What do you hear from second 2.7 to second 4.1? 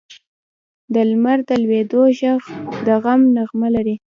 د غم نغمه لري.